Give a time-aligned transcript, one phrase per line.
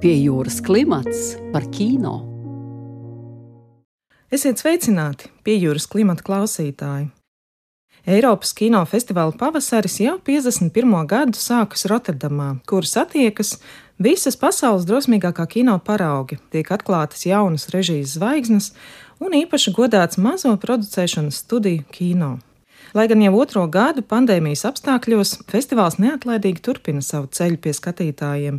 [0.00, 2.22] Pie jūras klimats par kino.
[4.32, 7.10] Esiet sveicināti, pie jūras klimata klausītāji!
[8.08, 10.96] Eiropas kinofestivāla pavasaris jau 51.
[11.04, 13.58] gadu sākas Rotterdamā, kur satiekas
[14.00, 18.72] visas pasaules drosmīgākā kino paraugi, tiek atklātas jaunas režijas zvaigznes
[19.20, 22.38] un īpaši godāts mazo producēšanas studiju kino.
[22.94, 28.56] Lai gan jau otro gadu pandēmijas apstākļos festivāls neatlaidīgi turpina savu ceļu pie skatītājiem,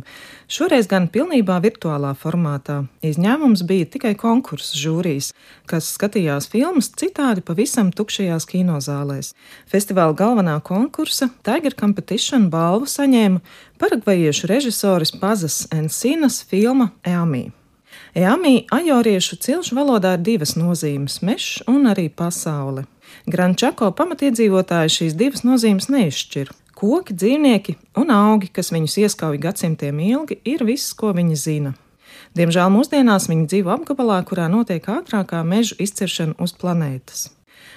[0.48, 2.78] šoreiz gan pilnībā virtuālā formātā.
[3.04, 5.34] Izņēmums bija tikai konkursu žūrijas,
[5.68, 9.34] kas skatījās filmas citādi pavisam tukšajās kinozālēs.
[9.68, 13.42] Festivāla galvenā konkursa Tiger Competition balvu saņēma
[13.82, 17.50] paragvajiešu režisoris Pazas Ensinas filma Eamī.
[18.16, 22.86] Eamī ajoriešu cilšu valodā ir divas nozīmes- mežs un arī pasaule.
[23.30, 26.50] Grančako pamatiedzīvotāji šīs divas nozīmes neizšķir.
[26.74, 31.74] Koki, dzīvnieki un augi, kas viņus ieskauj gadsimtiem ilgi, ir viss, ko viņi zina.
[32.34, 37.28] Diemžēl mūsdienās viņi dzīvo apgabalā, kurā notiek ātrākā meža izciršana uz planētas.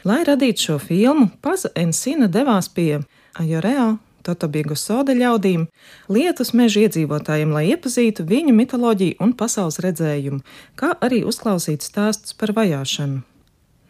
[0.07, 3.03] Lai radītu šo filmu, Paza Ensina devās pie
[3.37, 5.67] Ajoreā, Totobiegu soda ļaudīm,
[6.09, 10.41] lietus meža iedzīvotājiem, lai iepazītu viņu mitoloģiju un pasaules redzējumu,
[10.79, 13.21] kā arī uzklausītu stāstus par vajāšanu.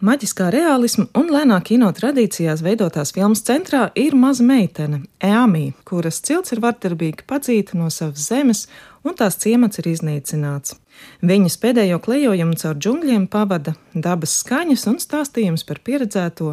[0.03, 6.51] Maģiskā realisma un lēnā kino tradīcijās veidotās filmas centrā ir maza meitene, Eamī, kuras cilts
[6.51, 8.65] ir vardarbīgi padzīta no savas zemes,
[9.07, 10.75] un tās ciemats ir iznīcināts.
[11.23, 16.51] Viņas pēdējo klejojumu caur džungļiem pavada dabas skaņas un stāstījums par pieredzēto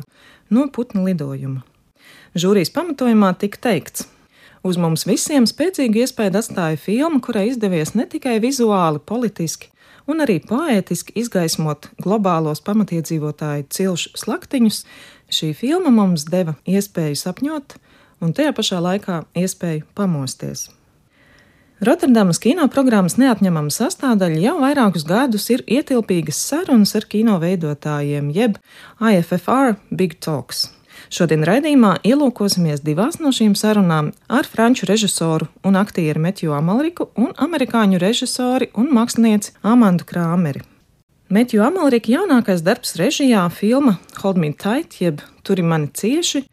[0.54, 1.66] no putnu lidojuma.
[2.38, 4.06] Žūrijas pamatojumā tika teikts,
[4.62, 9.71] Uz mums visiem spēcīgu iespēju atstāja filma, kurai izdevies ne tikai vizuāli, politiski,
[10.10, 14.84] un arī poētiski izgaismot globālos pamatiedzīvotāju cilšu slaktiņus,
[15.32, 17.76] šī filma mums deva iespēju sapņot
[18.22, 20.68] un tajā pašā laikā iespēju pamosties.
[21.82, 28.60] Rotterdamas kino programmas neatņemama sastāvdaļa jau vairākus gadus ir ietilpīgas sarunas ar kino veidotājiem, jeb
[29.02, 30.68] IFFR Big Talks,
[31.12, 37.34] Šodien raidījumā ielūkosimies divās no šīm sarunām ar franču režisoru un aktieru Metju Amalriku un
[37.36, 40.62] amerikāņu režisori un mākslinieci Amandu Krāmeri.
[41.28, 46.46] Metju Amalrika jaunākais darbs režijā filma Hold Me Tight, jeb Turi mani cieši,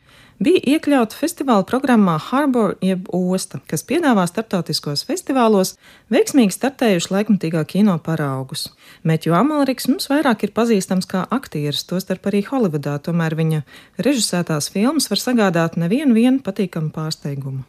[0.44, 5.75] bija iekļauta festivāla programmā Harbor jeb Osta, kas piedāvā starptautiskos festivālos
[6.13, 8.69] veiksmīgi startējuši laikmatīgā kino paraugus.
[9.03, 13.63] Meķu Amalriks mums vairāk ir pazīstams kā aktieris, tostarp arī Holivudā, tomēr viņa
[13.99, 17.66] režisētās filmas var sagādāt nevienu patīkamu pārsteigumu.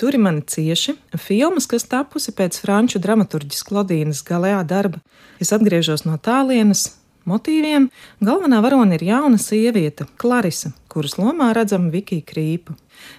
[0.00, 4.98] Turi mani cieši, filmas, kas tapusi pēc franču dramaturģis Klodīnas galējā darba.
[5.38, 6.88] Es atgriežos no tālienes,
[7.28, 7.88] motīviem
[8.24, 12.76] galvenā varone ir jauna sieviete, Klarisa, kuras lomā redzama Vikija Krīpa.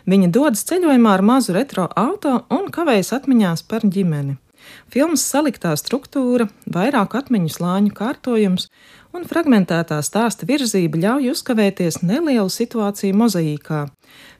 [0.10, 4.38] Viņa dodas ceļojumā ar mazu retro auto un kavējas atmiņās par ģimeni.
[4.92, 8.70] Filmas saliktā struktūra, vairāku atmiņu slāņu kārtojums
[9.14, 13.82] un fragmentētā stāsta virzība ļauj uzkavēties nelielu situāciju mozaīkā,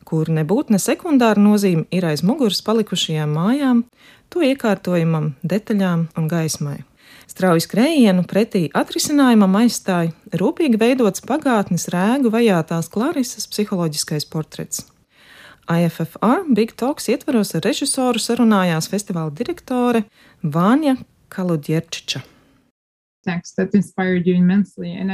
[0.08, 3.84] kur nebūtu ne sekundāra nozīme ir aiz muguras palikušajām mājām,
[4.30, 6.80] to iekārtojumam, detaļām un gaismai.
[7.32, 14.84] Strauji skrējienu pretī atrisinājumam aizstāja rūpīgi veidots pagātnes rēgu vajātās Klarisas psiholoģiskais portrets.
[15.72, 20.04] IFFR Big Talks ietvaros ar režisoru sarunājās festivāla direktore
[20.44, 20.98] Vāņa
[21.32, 22.24] Kaludjerčiča.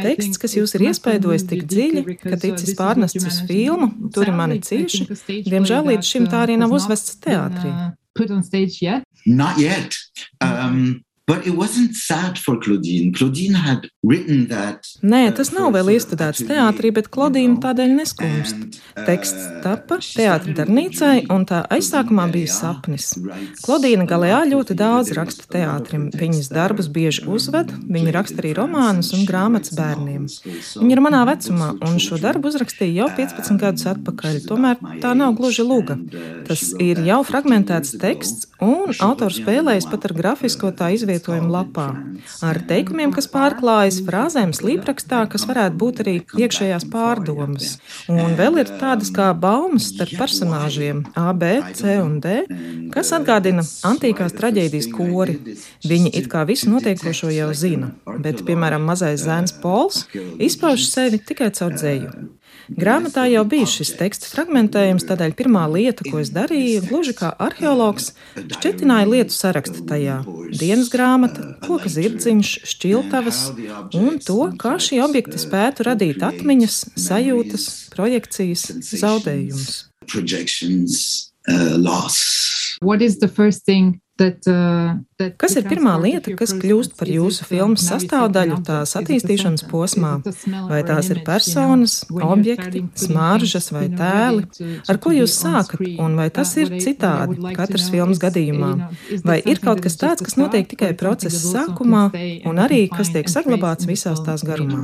[0.01, 5.05] Teksts, kas jūs ir iespaidojis tik dziļi, ka ticis pārnests uz filmu, turi mani cieši,
[5.45, 7.69] diemžēl līdz šim tā arī nav uzvests teātrī.
[9.27, 9.93] Not yet.
[10.41, 13.13] Um, But it wasn't sad for Claudine.
[13.13, 14.88] Claudine had written that.
[15.06, 18.63] Nē, uh, tas nav vēl iestudēts teātrī, bet Klaudīna tādēļ neskumst.
[18.97, 23.12] Uh, Teksts tapa teātra darbnīcai, un tā aizsākumā bija sapnis.
[23.62, 26.07] Klaudīna galējā ļoti daudz raksta teātrim.
[26.18, 30.25] Viņas darbus bieži uzved, viņa raksta arī romānus un grāmatas bērniem.
[30.81, 34.41] Viņa ir manā vecumā, un šo darbu uzrakstīja jau 15 gadus atpakaļ.
[34.50, 36.00] Tomēr tā nav gluži luga.
[36.50, 41.88] Tas ir jau fragmentēts teksts, un autors spēlējas pat ar grafisko tā izvietu izvietojumu lapā,
[42.42, 47.77] ar teikumiem, kas pārklājas, frāzēm slīprakstā, kas varētu būt arī iekšējās pārdomas.
[48.07, 52.45] Un vēl ir tādas kā baumas starp personāžiem A, B, C un D,
[52.94, 55.38] kas atgādina antīkās traģēdijas kori.
[55.83, 57.92] Viņi it kā visu notiekošo jau zina,
[58.24, 60.06] bet, piemēram, mazais zēns Pols
[60.39, 62.38] izpauž sevi tikai caur dzēju.
[62.77, 68.12] Grāmatā jau bija šis teksta fragmentējums, tādēļ pirmā lieta, ko es darīju, gluži kā arheologs,
[68.38, 70.19] šķetināja lietu sarakstu tajā-
[70.62, 73.42] dienas grāmata, koka zirdziņš, šķiltavas
[73.98, 79.86] un to, kā šie objekti spētu radīt atmiņas, sajūtas, projekcijas, zaudējumus.
[80.06, 82.69] Projections, uh, loss,
[85.39, 90.11] Kas ir pirmā lieta, kas kļūst par jūsu filmas sastāvdaļu tās attīstīšanas posmā?
[90.67, 94.43] Vai tās ir personas, objekti, smaržas vai tēli?
[94.91, 98.73] Ar ko jūs sākat, un vai tas ir citādi katras filmas gadījumā?
[99.23, 102.09] Vai ir kaut kas tāds, kas notiek tikai procesa sākumā,
[102.49, 104.83] un arī kas tiek saglabāts visās tās garumā?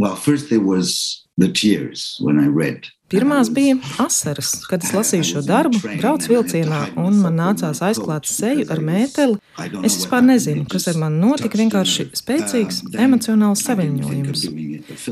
[0.00, 2.90] Well, first there was the tears when I read.
[3.10, 8.68] Pirmās bija asaras, kad es lasīju šo darbu, braucu vilcienā, un man nācās aizklāt seju
[8.70, 9.34] ar mēteli.
[9.82, 14.44] Es vispār nezinu, kas ar mani notika, vienkārši spēcīgs emocionāls saviņojums.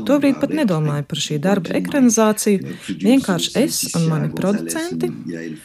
[0.07, 5.11] Tobrīd pat nedomāju par šī darba ekranizāciju, vienkārši es un mani producenti,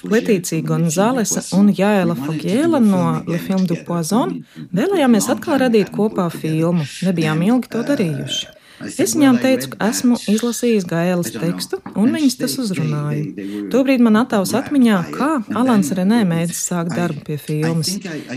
[0.03, 4.41] Letīcija Gonzalesa un Jāela Fogiela no Le Film du Poison,
[4.75, 8.54] vēlējāmies atkal radīt kopā filmu, nebijām ilgi to darījuši.
[8.83, 13.45] Es viņām teicu, ka esmu izlasījis Gailas tekstu, un viņas tas uzrunāja.
[13.71, 17.93] Tobrīd man attēls atmiņā, kā Alans Renē mēģis sākt darbu pie filmas.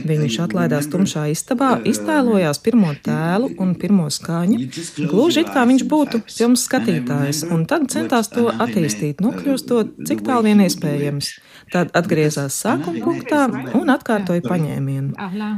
[0.08, 4.62] Viņš atlaidās tumšā istabā, iztēlojās pirmo tēlu un pirmo skaņu,
[5.10, 10.52] gluži it kā viņš būtu filmas skatītājs, un tad centās to attīstīt, nokļūstot cik tālu
[10.52, 11.34] vien iespējams.
[11.74, 13.42] Tad atgriezās sākuma punktā
[13.76, 15.18] un atkārtoja paņēmienu.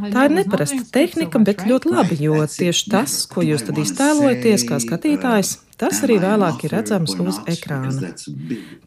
[0.09, 4.79] Tā ir neparasta tehnika, bet ļoti labi, jo tieši tas, ko jūs tad iztēlojaties kā
[4.83, 8.09] skatītājs, Tas arī vēlāk ir redzams uz ekrāna.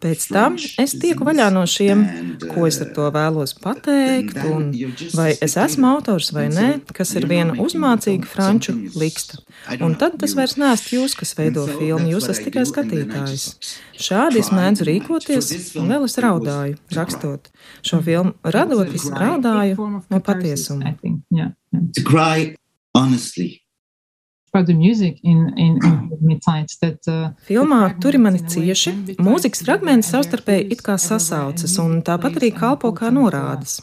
[0.03, 2.03] Pēc tam es tieku vaļā no šiem,
[2.51, 4.69] ko es ar to vēlos pateikt, un
[5.17, 9.41] vai es esmu autors vai nē, kas ir viena uzmācīga franču liksta.
[9.81, 13.49] Un tad tas vairs nēst jūs, kas veido filmu, jūs esat tikai skatītājs.
[13.97, 15.51] Šādi es mēdzu rīkoties,
[15.81, 17.49] un vēl es raudāju, rakstot
[17.81, 18.37] šo filmu.
[18.45, 20.93] Radot, es raudāju no patiesuma.
[21.73, 22.53] To cry
[22.93, 24.42] honestly In, in, in that, uh,
[27.49, 33.09] Filmā Turi mani cieši, mūzikas fragmenti savstarpēji it kā sasaucas, un tāpat arī kalpo kā
[33.15, 33.79] norādes.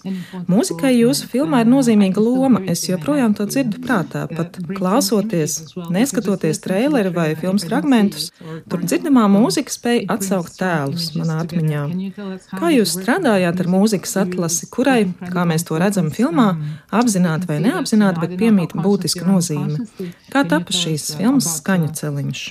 [0.45, 7.15] Mūzikai jūsu filmā ir nozīmīga loma, es joprojām to dzirdu prātā, pat klausoties, neskatoties traileri
[7.17, 8.29] vai filmas fragmentus,
[8.69, 11.81] tur dzirdamā mūzika spēja atsaukt tēlus manā atmiņā.
[12.53, 14.99] Kā jūs strādājāt ar mūzikas atlasi, kurai,
[15.33, 16.51] kā mēs to redzam filmā,
[16.93, 19.89] apzināti vai neapzināti, bet piemīt būtiska nozīme?
[20.29, 22.43] Kā tā tapa šīs filmas skaņu celiņš?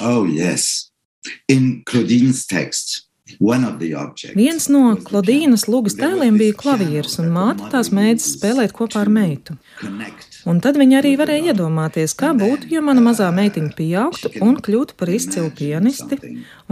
[0.00, 0.88] Oh, yes.
[1.50, 3.08] In Claudine's text,
[4.38, 9.58] Viens no Klodīnas lūgas tēliem bija klavieris, un māte tās mēģināja spēlēt kopā ar meitu.
[10.48, 14.96] Un tad viņa arī varēja iedomāties, kā būtu, ja mana mazā meitiņa pieaugtu un kļūtu
[14.96, 16.18] par izcilu pianisti.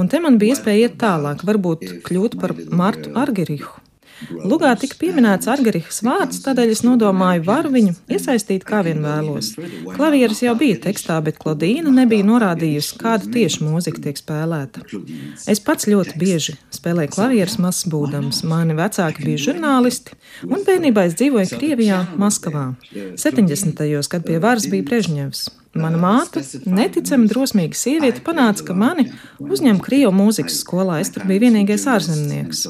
[0.01, 3.86] Un te man bija iespēja iet tālāk, varbūt kļūt par Martu Argerihu.
[4.33, 9.53] Lugā tika pieminēts Argarihas vārds, tādēļ es nodomāju, varu viņu iesaistīt kā vien vēlos.
[9.93, 14.87] Klavieris jau bija tekstā, bet Klodīna nebija norādījusi, kāda tieši mūzika tiek spēlēta.
[15.51, 18.41] Es pats ļoti bieži spēlēju klavierus mazs būdams.
[18.49, 20.17] Mani vecāki bija žurnālisti,
[20.49, 22.71] un bērnībā es dzīvoju Krievijā, Maskavā.
[23.21, 23.85] 70.
[24.07, 25.47] gados, kad pie varas bija Brežņevs.
[25.77, 29.09] Mana māte, neticami drosmīga sieviete, panāca, ka mani
[29.43, 31.01] uzņem Krievu mūzikas skolā.
[31.03, 32.65] Es tur biju vienīgais ārzemnieks.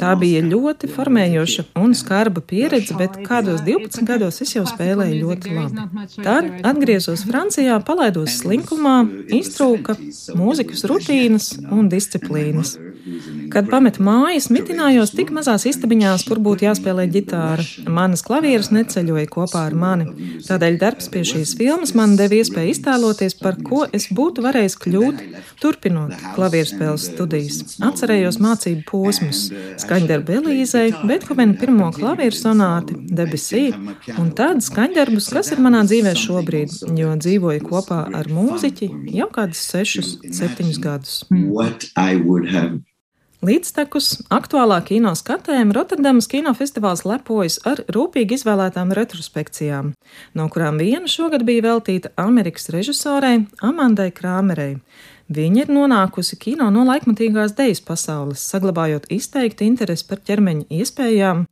[0.00, 5.56] Tā bija ļoti formējoša un skarba pieredze, bet kādos 12 gados es jau spēlēju ļoti
[5.56, 6.06] labi.
[6.20, 8.98] Tad atgriezos Francijā, palaidos slinkumā,
[9.40, 9.96] iztrūka
[10.38, 12.76] mūzikas rutīnas un disciplīnas.
[13.50, 17.64] Kad pametu mājas, mitinājos tik mazās istabiņās, kur būtu jāspēlē ģitāra.
[17.90, 20.06] Manas klavieres neceļoja kopā ar mani.
[20.46, 25.22] Tādēļ darbs pie šīs filmas man deva iespēju iztēloties, par ko es būtu varējis kļūt,
[25.62, 27.58] turpinot klavierspēles studijas.
[27.90, 29.42] Atcerējos mācību posmus,
[29.82, 33.64] skaņdarbu Elīzei, Bethovena pirmo klavieru sonāti, Debesī,
[34.14, 39.66] un tādus skaņdarbus, kas ir manā dzīvē šobrīd, jo dzīvoju kopā ar mūziķi jau kādus
[39.72, 41.18] sešus, septiņus gadus.
[43.40, 49.94] Līdztekus aktuālā kino skatēm Rotterdamas kinofestivāls lepojas ar rūpīgi izvēlētām retrospekcijām,
[50.36, 54.74] no kurām viena šogad bija veltīta Amerikas režisorei Amandai Krāmerei.
[55.32, 61.46] Viņa ir nonākusi kino no laikmatīgās dejas pasaules, saglabājot izteikti interesi par ķermeņa iespējām,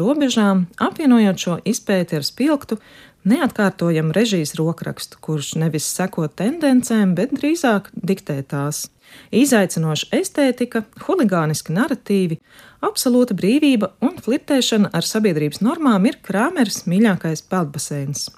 [0.00, 2.80] robežām, apvienojot šo izpēti ar spilgtu,
[3.28, 8.86] neatkārtojamu režijas rokrakstu, kurš nevis seko tendencēm, bet drīzāk diktē tās.
[9.34, 12.38] Izaicinoša estētika, huligāniski narratīvi,
[12.86, 18.28] absolūta brīvība un flirtēšana ar sabiedrības normām ir Krāmeris mīļākais peldbaseins.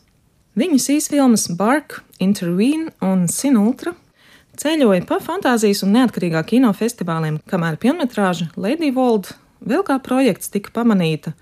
[0.59, 3.93] Viņas īsfilmas Bark, Intervene un Sinultra
[4.59, 10.73] ceļoja pa fantāzijas un neatkarīgā kino festivāliem, kamēr filmetrāža Lady Vold vēl kā projekts tika
[10.75, 11.35] pamanīta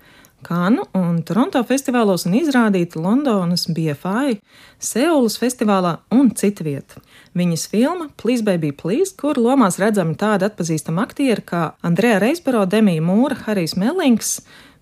[0.45, 4.37] Kanu un Toronto festivālos un izrādīta Londonas BFI,
[4.77, 7.01] Seulas festivālā un citvieta.
[7.37, 13.01] Viņas filma Please Baby Please, kur lomās redzami tādi atpazīstami aktieri kā Andrejā Reisbaro, Demija
[13.01, 14.37] Mūra, Harijs Mellings,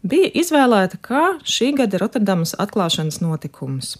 [0.06, 3.96] bija izvēlēta kā šī gada Rotterdamas atklāšanas notikums.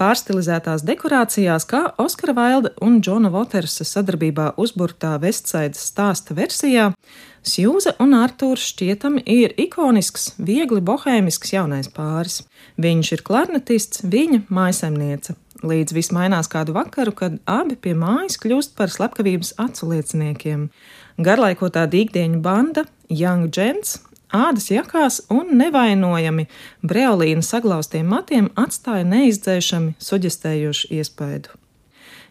[0.00, 6.90] Pārstilizētās dekorācijās, kā Oskara Vailda un Džona Votersa sadarbībā uzburtā Vestsaidas stāsta versijā,
[7.42, 12.44] Sjūza un Artūrs šķietami ir ikonisks, viegli bohēmisks jaunais pāris.
[12.78, 15.34] Viņš ir klarnetists, viņa maisaimniece.
[15.66, 20.68] Līdz viss mainās kādu vakaru, kad abi pie mājas kļūst par slepkavības aculieciniekiem.
[21.22, 24.00] Garlaikotā dīgdieņu banda, Young Gents,
[24.32, 26.48] ādas jakās un nevainojami
[26.82, 31.61] breolīna saglaustiem matiem atstāja neizdzēšami suģestējošu iespaidu.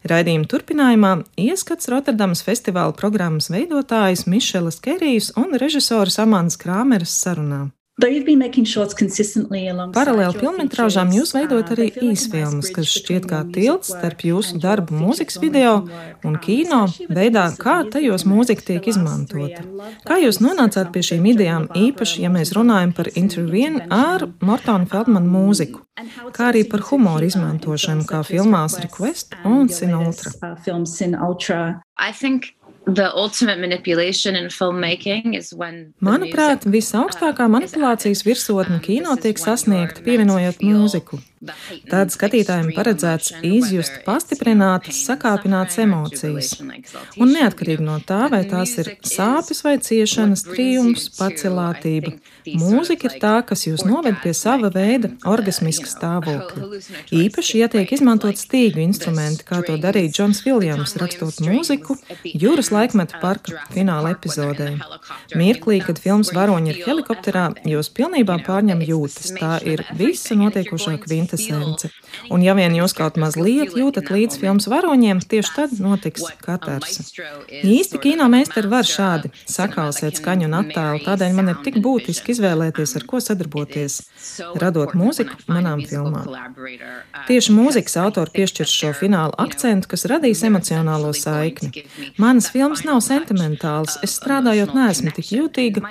[0.10, 7.68] Raidījuma turpinājumā ieskats Rotterdamas festivāla programmas veidotājs Mišelas Kerijas un režisors Amants Krāmeres sarunā.
[9.96, 15.74] Paralēli filmmetrāžām jūs veidojat arī īsfilmas, kas šķiet kā tilts starp jūsu darbu mūzikas video
[16.28, 19.64] un kino veidā, kā tajos mūzika tiek izmantota.
[20.08, 25.32] Kā jūs nonācāt pie šīm idejām, īpaši, ja mēs runājam par intervienu ar Mortonu Feldmanu
[25.32, 25.86] mūziku,
[26.36, 30.34] kā arī par humoru izmantošanu, kā filmās Request un Sinultra?
[36.02, 41.22] Manuprāt, visaugstākā manipulācijas virsotne kino tiek sasniegta pievienojot mūziku.
[41.90, 46.52] Tad skatītājiem paredzēts izjust pastiprinātas, sakāpinātas emocijas.
[47.18, 52.14] Un neatkarīgi no tā, vai tās ir sāpes vai ciešanas, trijums, pacelātība,
[52.62, 56.82] mūzika ir tā, kas jūs noved pie sava veida orgasmiska stāvokļa.
[57.24, 63.18] Īpaši, ja tiek izmantot stīgu instrumenti, kā to darīja Džons Viljams, rakstot mūziku jūras laikmeta
[63.24, 64.76] parka fināla epizodē.
[65.34, 69.34] Mirklī, kad filmas varoņi ir helikopterā, jūs pilnībā pārņem jūtas.
[69.42, 71.90] Tā ir visa notiekošā kvinta kvintesence.
[72.32, 77.04] Un ja vien jūs kaut mazliet jūtat līdz filmas varoņiem, tieši tad notiks katarsa.
[77.48, 82.96] Īsti kino meistari var šādi sakausēt skaņu un attēlu, tādēļ man ir tik būtiski izvēlēties,
[83.00, 84.02] ar ko sadarboties,
[84.62, 86.28] radot mūziku manām filmām.
[87.28, 91.86] Tieši mūzikas autori piešķirs šo finālu akcentu, kas radīs emocionālo saikni.
[92.22, 95.84] Manas filmas nav sentimentālas, es strādājot neesmu tik jūtīga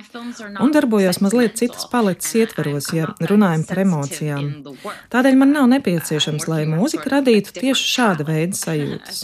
[0.60, 4.50] un darbojos mazliet citas paletes ietveros, ja runājam par emocijām.
[5.12, 9.20] Tādēļ Tādēļ man nav nepieciešams, lai mūzika radītu tieši šāda veida sajūtas.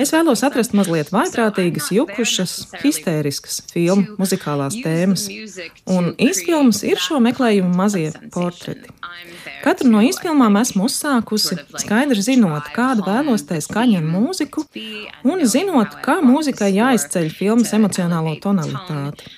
[0.00, 5.26] Es vēlos atrast mazliet vaiprātīgas, jukušas, histēriskas filmu muzikālās tēmas,
[5.92, 8.88] un izfilmas ir šo meklējumu mazie portreti.
[9.60, 14.64] Katru no izfilmām esmu uzsākusi, skaidri zinot, kādu vēlos tai skaņu un mūziku,
[15.28, 19.28] un zinot, kā mūzikai jāizceļ filmas emocionālo tonalitāti.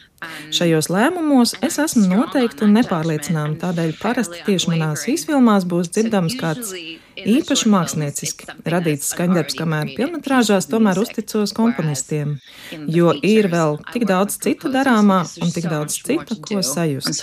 [0.55, 6.75] Šajos lēmumos es esmu noteikti un nepārliecināma, tādēļ parasti tieši manās izfilmās būs dzirdams kāds
[7.19, 12.37] īpaši mākslinieciski radīts skaņdarbs, kamēr filmetrāžās tomēr uzticos komponistiem,
[12.89, 17.23] jo ir vēl tik daudz citu darāmā un tik daudz citu, ko sajust.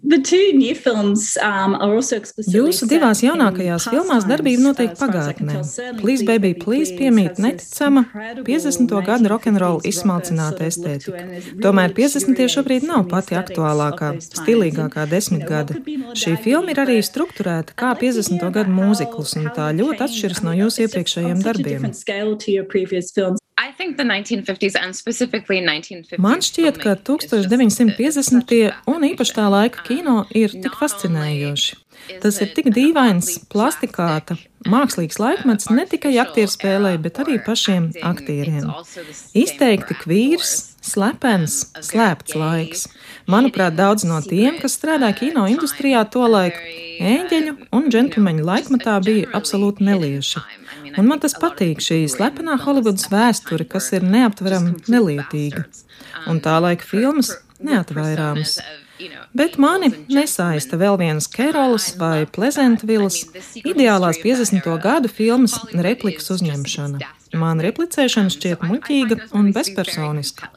[0.00, 1.74] Um,
[2.50, 5.58] Jūsu divās jaunākajās filmās darbība notiek pagātnē.
[6.00, 8.06] Please, baby, please piemīt neticama
[8.46, 8.94] 50.
[9.04, 11.20] gada rokenrola izsmalcināta estētika.
[11.60, 12.48] Tomēr 50.
[12.54, 15.76] šobrīd nav pati aktuālākā, stilīgākā desmitgada.
[16.16, 18.40] Šī filma ir arī strukturēta kā 50.
[18.56, 23.39] gada mūzikls, un tā ļoti atšķiras no jūsu iepriekšējiem darbiem.
[26.22, 28.54] Man šķiet, ka 1950.
[28.88, 31.76] un īpaši tā laika kino ir tik fascinējoši.
[32.22, 38.70] Tas ir tik dīvains, plastikāta, mākslīgs laikmets ne tikai aktieru spēlē, bet arī pašiem aktieriem.
[39.36, 42.86] Izteikti kvīrs, slepens, slēpts laiks.
[43.30, 46.64] Manuprāt, daudz no tiem, kas strādā kino industrijā to laiku,
[47.12, 50.59] ēģeļu un džentlmeņu laikmatā bija absolūti nelieši.
[50.98, 55.66] Un man tas patīk, šī slepenā Holivudas vēsture, kas ir neaptverama nelietīga.
[56.30, 58.58] Un tā laika filmas neatvairāmas.
[59.32, 63.22] Bet mani nesaista vēl vienas Kerolas vai Plezentvilas
[63.62, 64.66] ideālās 50.
[64.82, 67.00] gadu filmas replikas uzņemšana.
[67.40, 70.50] Man replicēšana šķiet muļķīga un bezpersoniska.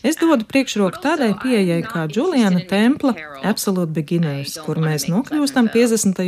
[0.00, 3.12] Es dodu priekšroku tādai pieejai kā Juliana Templa
[3.44, 6.20] Absolute Beginners, kur mēs nokļūstam 50.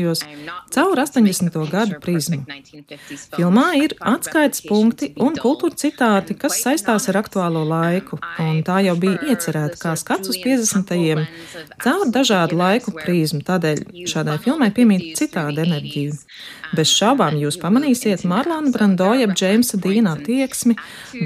[0.75, 1.57] caur 80.
[1.73, 2.43] gadu prizmu.
[3.33, 8.97] Filmā ir atskaites punkti un kultūra citāti, kas saistās ar aktuālo laiku, un tā jau
[9.01, 11.25] bija iecerēta kā skats uz 50.
[11.81, 16.19] caur dažādu laiku prizmu, tādēļ šādai filmai piemīt citāda enerģija.
[16.73, 20.77] Bez šaubām jūs pamanīsiet Marlāna Brandoja, Džeimsa Dīna attieksmi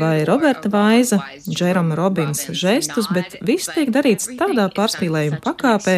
[0.01, 5.97] vai Roberta Vaiza, Džeroma Robina ikdienas žestus, bet viss tiek darīts tādā pārspīlējuma pakāpē,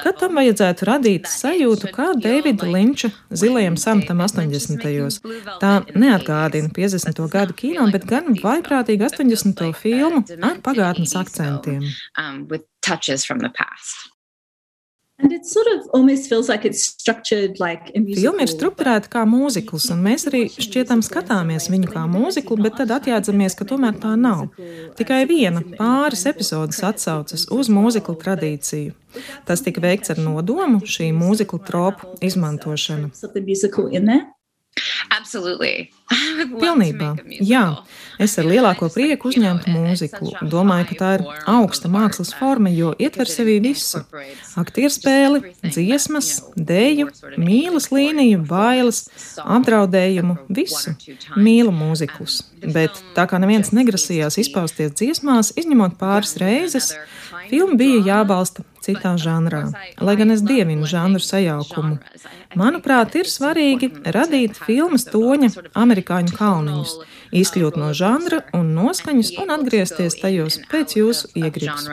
[0.00, 5.20] ka tam vajadzētu radīt sajūtu kā Davida Linča zilajam samtam 80.
[5.60, 7.28] Tā neatgādina 50.
[7.30, 9.72] gadu kino, bet gan vaiprātīgu 80.
[9.78, 11.84] filmu ar pagātnes akcentiem.
[12.18, 12.46] Um,
[12.84, 14.13] Sort of like like
[18.18, 22.90] Filma ir strukturēta kā mūzikls, un mēs arī šķietam skatāmies viņu kā mūziklu, bet tad
[22.96, 24.48] atjēdzamies, ka tomēr tā nav.
[24.98, 28.96] Tikai viena pāris epizodes atsaucas uz mūziklu tradīciju.
[29.46, 33.12] Tas tika veikts ar nodomu šī mūziklu tropu izmantošana.
[36.52, 37.10] Pilnībā.
[37.44, 37.62] Jā,
[38.22, 40.30] es ar lielāko prieku uzņemtu mūziku.
[40.50, 44.02] Domāju, ka tā ir augsta mākslas forma, jo ietver sevī visu-
[44.62, 47.08] aktierspēli, dziesmas, dēju,
[47.38, 49.08] mīlas līniju, bailes,
[49.38, 50.94] apdraudējumu, visu.
[51.36, 52.42] Mīlu mūzikus.
[52.60, 56.94] Bet tā kā neviens negrasījās izpausties dziesmās, izņemot pāris reizes,
[57.50, 59.64] filma bija jābalsta citā žanrā,
[60.00, 61.98] lai gan es dievinu žanru sajaukumu.
[62.60, 65.50] Manuprāt, ir svarīgi radīt filmas toņa
[65.84, 66.98] amerikāņu kalniņus,
[67.44, 71.88] izkļūt no žanra un noskaņas un atgriezties tajos pēc jūsu iegribas.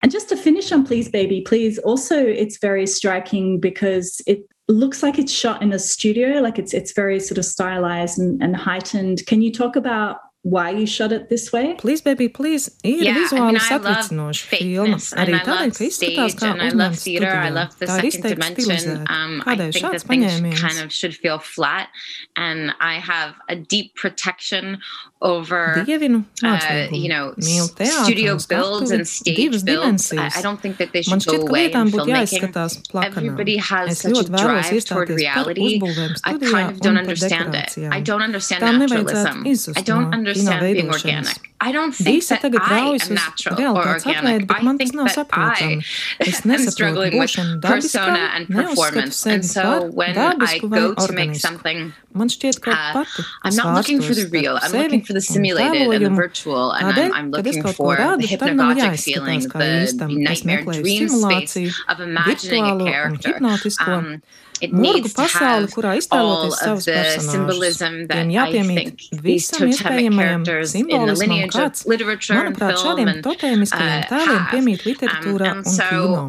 [0.00, 5.02] And just to finish on Please Baby, Please, also it's very striking because it looks
[5.02, 8.54] like it's shot in a studio, like it's it's very sort of stylized and, and
[8.54, 9.26] heightened.
[9.26, 10.18] Can you talk about
[10.48, 11.74] why you shot it this way?
[11.74, 14.98] Please, baby, please ir yeah, vizuāli I mean, satricinoša filma.
[15.22, 17.64] Arī tādēļ, ka izskatās kā uzņemts studijā.
[17.82, 19.02] Tā ir izteikti stilizēta.
[19.12, 20.62] Um, Kādēļ šāds paņēmiens?
[20.62, 21.88] kind of should feel flat
[22.36, 24.78] and I have a deep protection
[25.20, 30.12] over Dievinu, uh, you know, studio builds and stage builds.
[30.12, 33.04] I, I don't think that they should go away in filmmaking.
[33.04, 35.80] Everybody has such a drive toward reality.
[36.24, 37.76] I kind of don't understand it.
[37.90, 39.44] I don't understand naturalism.
[39.76, 40.37] I don't understand
[40.74, 41.50] being organic.
[41.60, 43.18] I don't think Visi tagad raujas uz
[43.58, 45.80] realitātes atlaidi, bet man tas nav saprotami.
[46.22, 48.14] Es nesaprotu būšanu dabiskam,
[48.46, 51.74] neuzskatu sevi par dabisku vai organisku.
[52.14, 55.20] Man šķiet, ka uh, pati I'm not looking for the real, I'm looking for the
[55.20, 61.08] simulated and the virtual, and I'm, I'm looking for the hypnagogic feeling, the nightmare dream
[61.08, 61.56] space
[61.88, 63.38] of imagining a character.
[63.86, 64.22] Um,
[64.66, 67.78] Murgu pasauli, kurā iztēloties savus personāžus.
[68.10, 75.62] Tiem jāpiemīt visam iespējamajam simbolismam, kāds, manuprāt, šādiem totēmiskajiem uh, tēliem piemīt um, literatūrā un
[75.66, 76.22] kino.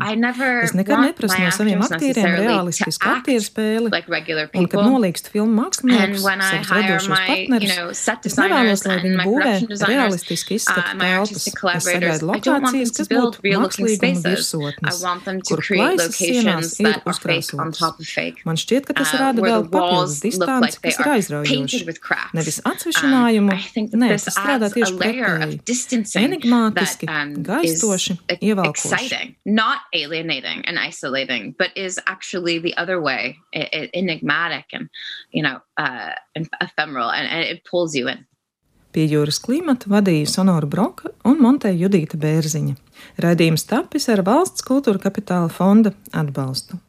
[0.64, 3.92] Es nekad neprasu no saviem aktieriem realistisku aktieru spēli,
[4.60, 9.54] un kad nolīgst filmu mākslinieks, savus vedošos partnerus, es nevēlos, lai viņi būvē
[9.90, 11.48] realistiski izskatu uh, telpas.
[11.80, 15.02] Es sagaidu lokācijas, kas būtu mākslīguma virsotnes,
[15.50, 17.84] kur plaisas sienās ir uzkrāsotas.
[18.48, 21.84] Man šķiet, ka tas uh, rada vēl papildus distanci, kas ir aizraujoši.
[22.38, 23.50] Nevis um,
[24.00, 25.09] nē, tas strādā tieši pretēji.
[25.10, 29.36] Enigmātiski, um, gaistoši, ievalkoši.
[29.46, 34.90] Not alienating and isolating, but is actually the other way, enigmatic and,
[35.32, 36.14] you know, uh,
[36.62, 38.26] ephemeral, and, and it pulls you in.
[38.90, 42.74] Pie jūras klimata vadīja Sonora Broka un Monteja Judīta Bērziņa.
[43.22, 46.80] Raidījums tapis ar valsts kultūra kapitāla fonda atbalstu.